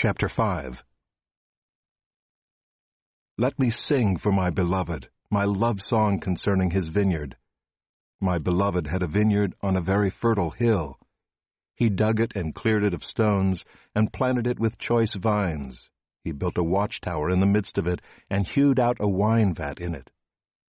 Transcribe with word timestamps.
Chapter 0.00 0.28
5 0.28 0.84
Let 3.36 3.58
me 3.58 3.68
sing 3.68 4.16
for 4.16 4.30
my 4.30 4.50
beloved, 4.50 5.08
my 5.28 5.44
love 5.44 5.82
song 5.82 6.20
concerning 6.20 6.70
his 6.70 6.88
vineyard. 6.88 7.36
My 8.20 8.38
beloved 8.38 8.86
had 8.86 9.02
a 9.02 9.08
vineyard 9.08 9.56
on 9.60 9.76
a 9.76 9.80
very 9.80 10.08
fertile 10.10 10.50
hill. 10.50 11.00
He 11.74 11.88
dug 11.88 12.20
it 12.20 12.30
and 12.36 12.54
cleared 12.54 12.84
it 12.84 12.94
of 12.94 13.02
stones, 13.02 13.64
and 13.92 14.12
planted 14.12 14.46
it 14.46 14.60
with 14.60 14.78
choice 14.78 15.14
vines. 15.14 15.90
He 16.22 16.30
built 16.30 16.58
a 16.58 16.62
watchtower 16.62 17.28
in 17.28 17.40
the 17.40 17.46
midst 17.46 17.76
of 17.76 17.88
it, 17.88 18.00
and 18.30 18.46
hewed 18.46 18.78
out 18.78 18.98
a 19.00 19.08
wine 19.08 19.52
vat 19.52 19.80
in 19.80 19.96
it. 19.96 20.12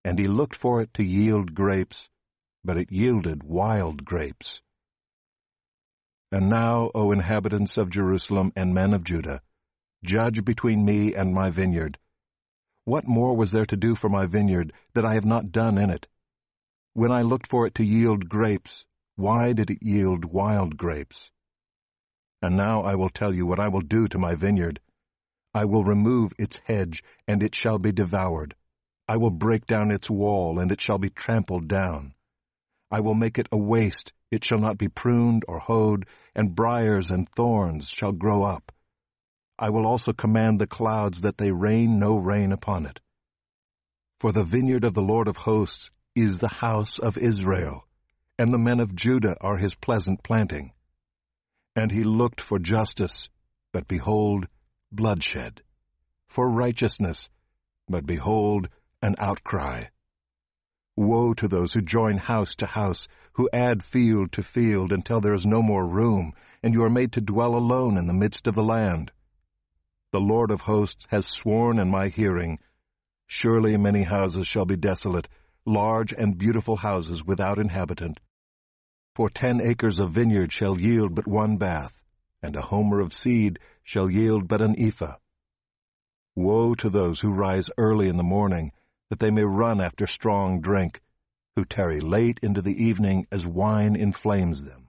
And 0.03 0.17
he 0.17 0.27
looked 0.27 0.55
for 0.55 0.81
it 0.81 0.91
to 0.95 1.03
yield 1.03 1.53
grapes, 1.53 2.09
but 2.63 2.77
it 2.77 2.91
yielded 2.91 3.43
wild 3.43 4.03
grapes. 4.03 4.63
And 6.31 6.49
now, 6.49 6.91
O 6.93 7.11
inhabitants 7.11 7.77
of 7.77 7.89
Jerusalem 7.89 8.53
and 8.55 8.73
men 8.73 8.93
of 8.93 9.03
Judah, 9.03 9.41
judge 10.03 10.45
between 10.45 10.85
me 10.85 11.15
and 11.15 11.33
my 11.33 11.49
vineyard. 11.49 11.97
What 12.85 13.07
more 13.07 13.35
was 13.35 13.51
there 13.51 13.65
to 13.65 13.75
do 13.75 13.95
for 13.95 14.09
my 14.09 14.27
vineyard 14.27 14.73
that 14.93 15.05
I 15.05 15.15
have 15.15 15.25
not 15.25 15.51
done 15.51 15.77
in 15.77 15.89
it? 15.89 16.07
When 16.93 17.11
I 17.11 17.23
looked 17.23 17.47
for 17.47 17.65
it 17.65 17.75
to 17.75 17.83
yield 17.83 18.29
grapes, 18.29 18.85
why 19.15 19.53
did 19.53 19.71
it 19.71 19.81
yield 19.81 20.23
wild 20.23 20.77
grapes? 20.77 21.31
And 22.41 22.55
now 22.55 22.83
I 22.83 22.95
will 22.95 23.09
tell 23.09 23.33
you 23.33 23.45
what 23.45 23.59
I 23.59 23.67
will 23.67 23.81
do 23.81 24.07
to 24.07 24.17
my 24.17 24.35
vineyard. 24.35 24.79
I 25.53 25.65
will 25.65 25.83
remove 25.83 26.31
its 26.37 26.61
hedge, 26.65 27.03
and 27.27 27.41
it 27.41 27.55
shall 27.55 27.79
be 27.79 27.91
devoured. 27.91 28.55
I 29.07 29.17
will 29.17 29.31
break 29.31 29.65
down 29.65 29.91
its 29.91 30.09
wall, 30.09 30.59
and 30.59 30.71
it 30.71 30.79
shall 30.79 30.99
be 30.99 31.09
trampled 31.09 31.67
down. 31.67 32.13
I 32.91 32.99
will 32.99 33.15
make 33.15 33.39
it 33.39 33.49
a 33.51 33.57
waste, 33.57 34.13
it 34.31 34.43
shall 34.43 34.59
not 34.59 34.77
be 34.77 34.87
pruned 34.87 35.43
or 35.47 35.59
hoed, 35.59 36.05
and 36.35 36.55
briers 36.55 37.09
and 37.09 37.27
thorns 37.29 37.89
shall 37.89 38.11
grow 38.11 38.43
up. 38.43 38.71
I 39.57 39.69
will 39.69 39.85
also 39.85 40.13
command 40.13 40.59
the 40.59 40.67
clouds 40.67 41.21
that 41.21 41.37
they 41.37 41.51
rain 41.51 41.99
no 41.99 42.17
rain 42.17 42.51
upon 42.51 42.85
it. 42.85 42.99
For 44.19 44.31
the 44.31 44.43
vineyard 44.43 44.83
of 44.83 44.93
the 44.93 45.01
Lord 45.01 45.27
of 45.27 45.37
hosts 45.37 45.91
is 46.15 46.39
the 46.39 46.47
house 46.47 46.99
of 46.99 47.17
Israel, 47.17 47.85
and 48.37 48.51
the 48.51 48.57
men 48.57 48.79
of 48.79 48.95
Judah 48.95 49.35
are 49.41 49.57
his 49.57 49.75
pleasant 49.75 50.23
planting. 50.23 50.73
And 51.75 51.91
he 51.91 52.03
looked 52.03 52.41
for 52.41 52.59
justice, 52.59 53.29
but 53.71 53.87
behold, 53.87 54.47
bloodshed, 54.91 55.61
for 56.27 56.49
righteousness, 56.49 57.29
but 57.87 58.05
behold, 58.05 58.69
an 59.01 59.15
outcry. 59.19 59.85
Woe 60.99 61.33
to 61.35 61.47
those 61.47 61.71
who 61.71 61.79
join 61.79 62.17
house 62.17 62.55
to 62.55 62.65
house, 62.65 63.07
who 63.35 63.49
add 63.53 63.81
field 63.85 64.33
to 64.33 64.43
field 64.43 64.91
until 64.91 65.21
there 65.21 65.33
is 65.33 65.45
no 65.45 65.61
more 65.61 65.87
room, 65.87 66.33
and 66.61 66.73
you 66.73 66.83
are 66.83 66.89
made 66.89 67.13
to 67.13 67.21
dwell 67.21 67.55
alone 67.55 67.97
in 67.97 68.05
the 68.05 68.13
midst 68.13 68.47
of 68.47 68.55
the 68.55 68.65
land. 68.65 69.09
The 70.11 70.19
Lord 70.19 70.51
of 70.51 70.59
hosts 70.59 71.07
has 71.09 71.25
sworn 71.25 71.79
in 71.79 71.89
my 71.89 72.09
hearing, 72.09 72.59
Surely 73.27 73.77
many 73.77 74.03
houses 74.03 74.45
shall 74.45 74.65
be 74.65 74.75
desolate, 74.75 75.29
large 75.65 76.11
and 76.11 76.37
beautiful 76.37 76.75
houses 76.75 77.23
without 77.23 77.59
inhabitant. 77.59 78.19
For 79.15 79.29
ten 79.29 79.61
acres 79.61 79.99
of 79.99 80.11
vineyard 80.11 80.51
shall 80.51 80.77
yield 80.77 81.15
but 81.15 81.27
one 81.27 81.55
bath, 81.55 82.03
and 82.43 82.57
a 82.57 82.61
homer 82.61 82.99
of 82.99 83.13
seed 83.13 83.59
shall 83.83 84.09
yield 84.09 84.49
but 84.49 84.61
an 84.61 84.75
ephah. 84.77 85.15
Woe 86.35 86.75
to 86.75 86.89
those 86.89 87.21
who 87.21 87.31
rise 87.31 87.69
early 87.77 88.09
in 88.09 88.17
the 88.17 88.23
morning, 88.23 88.73
that 89.09 89.19
they 89.19 89.31
may 89.31 89.43
run 89.43 89.81
after 89.81 90.05
strong 90.05 90.61
drink, 90.61 91.01
who 91.55 91.65
tarry 91.65 91.99
late 91.99 92.39
into 92.41 92.61
the 92.61 92.83
evening 92.83 93.27
as 93.31 93.45
wine 93.45 93.95
inflames 93.95 94.63
them. 94.63 94.87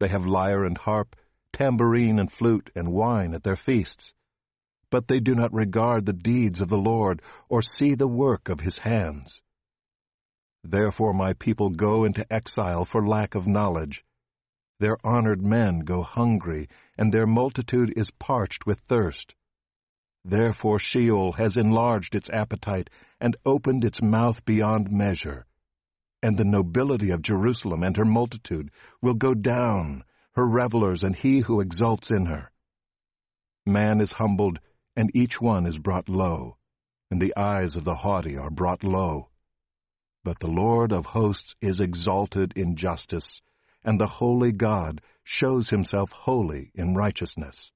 They 0.00 0.08
have 0.08 0.26
lyre 0.26 0.64
and 0.64 0.78
harp, 0.78 1.16
tambourine 1.52 2.18
and 2.18 2.30
flute 2.30 2.70
and 2.74 2.92
wine 2.92 3.34
at 3.34 3.42
their 3.42 3.56
feasts. 3.56 4.12
But 4.90 5.08
they 5.08 5.20
do 5.20 5.34
not 5.34 5.52
regard 5.52 6.06
the 6.06 6.12
deeds 6.12 6.60
of 6.60 6.68
the 6.68 6.78
Lord 6.78 7.20
or 7.48 7.62
see 7.62 7.94
the 7.94 8.08
work 8.08 8.48
of 8.48 8.60
his 8.60 8.78
hands. 8.78 9.42
Therefore 10.62 11.12
my 11.12 11.32
people 11.32 11.70
go 11.70 12.04
into 12.04 12.30
exile 12.32 12.84
for 12.84 13.06
lack 13.06 13.34
of 13.34 13.46
knowledge. 13.46 14.04
Their 14.80 14.98
honored 15.04 15.42
men 15.42 15.80
go 15.80 16.02
hungry, 16.02 16.68
and 16.96 17.12
their 17.12 17.26
multitude 17.26 17.92
is 17.96 18.10
parched 18.12 18.66
with 18.66 18.80
thirst. 18.80 19.34
Therefore 20.30 20.78
Sheol 20.78 21.32
has 21.32 21.56
enlarged 21.56 22.14
its 22.14 22.28
appetite 22.28 22.90
and 23.18 23.34
opened 23.46 23.82
its 23.82 24.02
mouth 24.02 24.44
beyond 24.44 24.90
measure. 24.90 25.46
And 26.22 26.36
the 26.36 26.44
nobility 26.44 27.08
of 27.12 27.22
Jerusalem 27.22 27.82
and 27.82 27.96
her 27.96 28.04
multitude 28.04 28.70
will 29.00 29.14
go 29.14 29.32
down, 29.32 30.04
her 30.32 30.46
revelers 30.46 31.02
and 31.02 31.16
he 31.16 31.40
who 31.40 31.62
exults 31.62 32.10
in 32.10 32.26
her. 32.26 32.52
Man 33.64 34.02
is 34.02 34.12
humbled, 34.12 34.60
and 34.94 35.10
each 35.16 35.40
one 35.40 35.64
is 35.64 35.78
brought 35.78 36.10
low, 36.10 36.58
and 37.10 37.22
the 37.22 37.34
eyes 37.34 37.74
of 37.74 37.84
the 37.84 37.94
haughty 37.94 38.36
are 38.36 38.50
brought 38.50 38.84
low. 38.84 39.30
But 40.24 40.40
the 40.40 40.50
Lord 40.50 40.92
of 40.92 41.06
hosts 41.06 41.56
is 41.62 41.80
exalted 41.80 42.52
in 42.54 42.76
justice, 42.76 43.40
and 43.82 43.98
the 43.98 44.06
holy 44.06 44.52
God 44.52 45.00
shows 45.24 45.70
himself 45.70 46.12
holy 46.12 46.70
in 46.74 46.94
righteousness. 46.94 47.72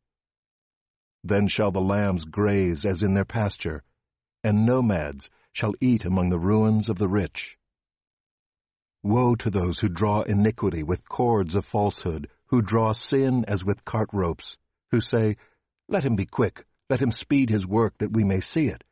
Then 1.25 1.47
shall 1.47 1.71
the 1.71 1.81
lambs 1.81 2.25
graze 2.25 2.85
as 2.85 3.03
in 3.03 3.15
their 3.15 3.25
pasture, 3.25 3.83
and 4.43 4.67
nomads 4.67 5.31
shall 5.53 5.75
eat 5.81 6.05
among 6.05 6.31
the 6.31 6.39
ruins 6.39 6.89
of 6.89 6.99
the 6.99 7.09
rich. 7.09 7.57
Woe 9.05 9.35
to 9.37 9.51
those 9.51 9.81
who 9.81 9.89
draw 9.89 10.23
iniquity 10.23 10.83
with 10.83 11.09
cords 11.09 11.55
of 11.55 11.65
falsehood, 11.65 12.29
who 12.47 12.63
draw 12.63 12.93
sin 12.93 13.45
as 13.47 13.65
with 13.65 13.85
cart 13.85 14.09
ropes, 14.13 14.57
who 14.91 15.01
say, 15.01 15.37
Let 15.89 16.05
him 16.05 16.17
be 16.17 16.27
quick, 16.27 16.65
let 16.89 17.01
him 17.01 17.13
speed 17.13 17.51
his 17.51 17.67
work 17.67 17.99
that 17.99 18.13
we 18.13 18.25
may 18.25 18.41
see 18.41 18.67
it. 18.67 18.85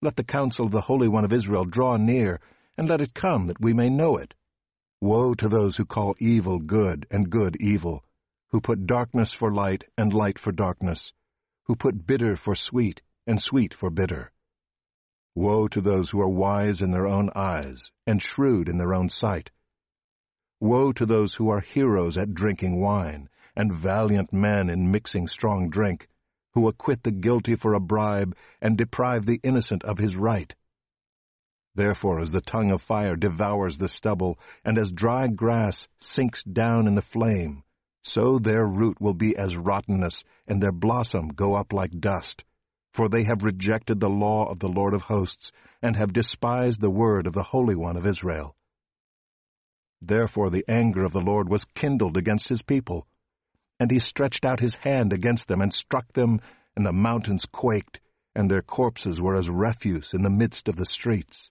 Let 0.00 0.16
the 0.16 0.24
counsel 0.24 0.66
of 0.66 0.72
the 0.72 0.80
Holy 0.80 1.08
One 1.08 1.24
of 1.24 1.32
Israel 1.32 1.64
draw 1.64 1.96
near, 1.96 2.40
and 2.76 2.88
let 2.88 3.00
it 3.00 3.14
come 3.14 3.46
that 3.46 3.60
we 3.60 3.72
may 3.72 3.88
know 3.88 4.16
it. 4.16 4.34
Woe 5.00 5.34
to 5.34 5.48
those 5.48 5.76
who 5.76 5.84
call 5.84 6.16
evil 6.18 6.58
good 6.58 7.06
and 7.10 7.30
good 7.30 7.56
evil, 7.60 8.04
who 8.50 8.60
put 8.60 8.86
darkness 8.86 9.34
for 9.34 9.52
light 9.52 9.84
and 9.96 10.12
light 10.12 10.38
for 10.38 10.52
darkness, 10.52 11.12
who 11.72 11.76
put 11.76 12.06
bitter 12.06 12.36
for 12.36 12.54
sweet, 12.54 13.00
and 13.26 13.40
sweet 13.40 13.72
for 13.72 13.88
bitter. 13.88 14.30
Woe 15.34 15.68
to 15.68 15.80
those 15.80 16.10
who 16.10 16.20
are 16.20 16.28
wise 16.28 16.82
in 16.82 16.90
their 16.90 17.06
own 17.06 17.30
eyes, 17.34 17.90
and 18.06 18.20
shrewd 18.20 18.68
in 18.68 18.76
their 18.76 18.92
own 18.92 19.08
sight. 19.08 19.50
Woe 20.60 20.92
to 20.92 21.06
those 21.06 21.32
who 21.32 21.48
are 21.48 21.60
heroes 21.60 22.18
at 22.18 22.34
drinking 22.34 22.78
wine, 22.78 23.30
and 23.56 23.72
valiant 23.72 24.34
men 24.34 24.68
in 24.68 24.90
mixing 24.90 25.26
strong 25.26 25.70
drink, 25.70 26.10
who 26.52 26.68
acquit 26.68 27.02
the 27.04 27.10
guilty 27.10 27.54
for 27.54 27.72
a 27.72 27.80
bribe, 27.80 28.36
and 28.60 28.76
deprive 28.76 29.24
the 29.24 29.40
innocent 29.42 29.82
of 29.82 29.96
his 29.96 30.14
right. 30.14 30.54
Therefore 31.74 32.20
as 32.20 32.32
the 32.32 32.42
tongue 32.42 32.70
of 32.70 32.82
fire 32.82 33.16
devours 33.16 33.78
the 33.78 33.88
stubble, 33.88 34.38
and 34.62 34.76
as 34.76 34.92
dry 34.92 35.26
grass 35.26 35.88
sinks 35.98 36.44
down 36.44 36.86
in 36.86 36.96
the 36.96 37.00
flame, 37.00 37.64
so 38.02 38.38
their 38.38 38.66
root 38.66 39.00
will 39.00 39.14
be 39.14 39.36
as 39.36 39.56
rottenness, 39.56 40.24
and 40.46 40.62
their 40.62 40.72
blossom 40.72 41.28
go 41.28 41.54
up 41.54 41.72
like 41.72 42.00
dust. 42.00 42.44
For 42.92 43.08
they 43.08 43.24
have 43.24 43.42
rejected 43.42 44.00
the 44.00 44.10
law 44.10 44.50
of 44.50 44.58
the 44.58 44.68
Lord 44.68 44.92
of 44.92 45.02
hosts, 45.02 45.52
and 45.80 45.96
have 45.96 46.12
despised 46.12 46.80
the 46.80 46.90
word 46.90 47.26
of 47.26 47.32
the 47.32 47.42
Holy 47.42 47.74
One 47.74 47.96
of 47.96 48.06
Israel. 48.06 48.54
Therefore 50.02 50.50
the 50.50 50.64
anger 50.68 51.04
of 51.04 51.12
the 51.12 51.20
Lord 51.20 51.48
was 51.48 51.64
kindled 51.64 52.16
against 52.16 52.48
his 52.48 52.60
people. 52.60 53.06
And 53.78 53.90
he 53.90 53.98
stretched 53.98 54.44
out 54.44 54.60
his 54.60 54.76
hand 54.76 55.12
against 55.12 55.48
them, 55.48 55.60
and 55.60 55.72
struck 55.72 56.12
them, 56.12 56.40
and 56.76 56.84
the 56.84 56.92
mountains 56.92 57.46
quaked, 57.46 58.00
and 58.34 58.50
their 58.50 58.62
corpses 58.62 59.20
were 59.20 59.36
as 59.36 59.48
refuse 59.48 60.12
in 60.12 60.22
the 60.22 60.30
midst 60.30 60.68
of 60.68 60.76
the 60.76 60.86
streets. 60.86 61.50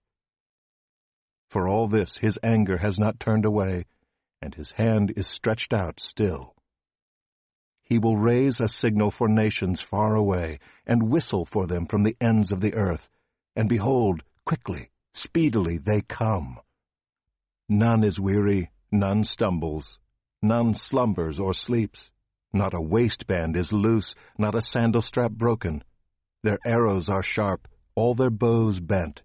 For 1.49 1.67
all 1.67 1.87
this 1.87 2.17
his 2.17 2.39
anger 2.43 2.77
has 2.77 2.99
not 2.99 3.19
turned 3.19 3.45
away, 3.45 3.85
and 4.41 4.55
his 4.55 4.71
hand 4.71 5.13
is 5.15 5.27
stretched 5.27 5.73
out 5.73 5.99
still. 5.99 6.55
He 7.83 7.99
will 7.99 8.17
raise 8.17 8.59
a 8.59 8.67
signal 8.67 9.11
for 9.11 9.27
nations 9.27 9.81
far 9.81 10.15
away, 10.15 10.59
and 10.87 11.09
whistle 11.09 11.45
for 11.45 11.67
them 11.67 11.85
from 11.85 12.03
the 12.03 12.15
ends 12.21 12.51
of 12.51 12.61
the 12.61 12.73
earth. 12.73 13.09
And 13.55 13.67
behold, 13.67 14.23
quickly, 14.45 14.91
speedily 15.13 15.77
they 15.77 16.01
come. 16.01 16.59
None 17.67 18.03
is 18.03 18.19
weary, 18.19 18.71
none 18.91 19.23
stumbles, 19.23 19.99
none 20.41 20.73
slumbers 20.73 21.39
or 21.39 21.53
sleeps. 21.53 22.11
Not 22.53 22.73
a 22.73 22.81
waistband 22.81 23.55
is 23.55 23.71
loose, 23.71 24.15
not 24.37 24.55
a 24.55 24.61
sandal 24.61 25.01
strap 25.01 25.31
broken. 25.31 25.83
Their 26.43 26.59
arrows 26.65 27.07
are 27.09 27.23
sharp, 27.23 27.67
all 27.95 28.13
their 28.13 28.29
bows 28.29 28.79
bent. 28.79 29.21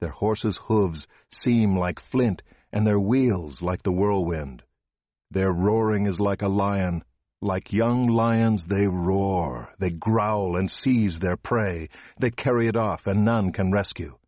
Their 0.00 0.10
horses' 0.10 0.58
hooves 0.58 1.06
seem 1.30 1.76
like 1.76 2.00
flint, 2.00 2.42
and 2.74 2.84
their 2.84 2.98
wheels 2.98 3.62
like 3.62 3.84
the 3.84 3.92
whirlwind. 3.92 4.62
Their 5.30 5.52
roaring 5.52 6.06
is 6.06 6.18
like 6.18 6.42
a 6.42 6.48
lion. 6.48 7.04
Like 7.40 7.72
young 7.72 8.08
lions 8.08 8.66
they 8.66 8.88
roar, 8.88 9.72
they 9.78 9.90
growl 9.90 10.56
and 10.56 10.68
seize 10.68 11.20
their 11.20 11.36
prey. 11.36 11.88
They 12.18 12.30
carry 12.30 12.66
it 12.66 12.76
off, 12.76 13.06
and 13.06 13.24
none 13.24 13.52
can 13.52 13.70
rescue. 13.70 14.18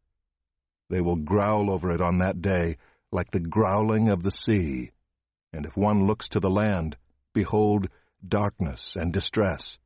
They 0.91 1.01
will 1.01 1.17
growl 1.17 1.73
over 1.73 1.91
it 1.91 2.01
on 2.01 2.19
that 2.19 2.41
day, 2.41 2.77
like 3.11 3.33
the 3.33 3.41
growling 3.41 4.11
of 4.11 4.23
the 4.23 4.31
sea. 4.31 4.93
And 5.53 5.67
if 5.67 5.77
one 5.77 6.07
looks 6.07 6.29
to 6.29 6.41
the 6.41 6.51
land, 6.51 6.97
behold, 7.35 7.89
darkness 8.27 8.95
and 8.95 9.13
distress. 9.13 9.79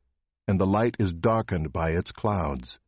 and 0.51 0.59
the 0.59 0.67
light 0.67 0.97
is 0.99 1.13
darkened 1.13 1.73
by 1.73 1.91
its 1.91 2.11
clouds. 2.11 2.81